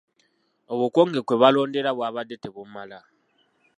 Obukonge 0.73 1.19
kwe 1.27 1.35
balondera 1.41 1.89
bwabadde 1.97 2.35
tebumala. 2.43 2.99